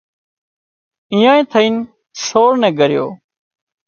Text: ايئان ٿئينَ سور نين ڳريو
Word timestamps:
ايئان 1.13 1.39
ٿئينَ 1.51 1.73
سور 2.25 2.51
نين 2.61 2.73
ڳريو 2.79 3.05